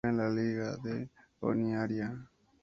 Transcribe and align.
Juega 0.03 0.09
en 0.17 0.17
la 0.17 0.29
Liga 0.41 0.77
de 0.77 1.09
Honiara. 1.41 2.27